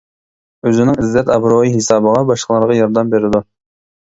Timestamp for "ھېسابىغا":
1.75-2.25